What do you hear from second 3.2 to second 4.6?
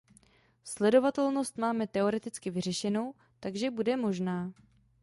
takže bude možná.